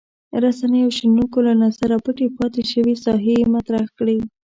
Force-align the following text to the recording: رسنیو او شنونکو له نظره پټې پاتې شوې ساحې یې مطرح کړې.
رسنیو 0.43 0.85
او 0.87 0.95
شنونکو 0.97 1.39
له 1.47 1.53
نظره 1.63 1.95
پټې 2.05 2.27
پاتې 2.37 2.61
شوې 2.71 2.95
ساحې 3.05 3.33
یې 3.39 3.45
مطرح 3.55 3.85
کړې. 3.97 4.17